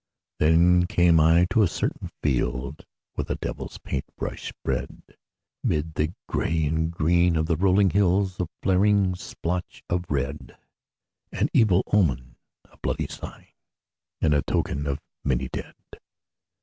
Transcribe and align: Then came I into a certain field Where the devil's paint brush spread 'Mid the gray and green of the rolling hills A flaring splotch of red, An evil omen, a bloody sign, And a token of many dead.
Then 0.39 0.87
came 0.87 1.19
I 1.19 1.41
into 1.41 1.61
a 1.61 1.67
certain 1.67 2.09
field 2.23 2.87
Where 3.13 3.25
the 3.25 3.35
devil's 3.35 3.77
paint 3.77 4.05
brush 4.17 4.49
spread 4.49 5.03
'Mid 5.63 5.93
the 5.93 6.15
gray 6.27 6.65
and 6.65 6.89
green 6.91 7.35
of 7.35 7.45
the 7.45 7.55
rolling 7.55 7.91
hills 7.91 8.39
A 8.39 8.47
flaring 8.63 9.13
splotch 9.13 9.83
of 9.91 10.05
red, 10.09 10.57
An 11.31 11.49
evil 11.53 11.83
omen, 11.93 12.35
a 12.65 12.77
bloody 12.81 13.05
sign, 13.09 13.49
And 14.19 14.33
a 14.33 14.41
token 14.41 14.87
of 14.87 14.99
many 15.23 15.49
dead. 15.49 15.75